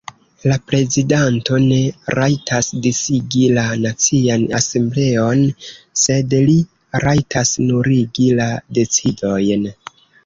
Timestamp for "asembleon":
4.61-5.43